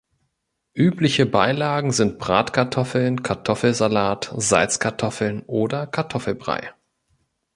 Übliche 0.73 1.27
Beilagen 1.27 1.91
sind 1.91 2.17
Bratkartoffeln, 2.17 3.21
Kartoffelsalat, 3.21 4.33
Salzkartoffeln 4.35 5.43
oder 5.45 5.85
Kartoffelbrei. 5.85 6.73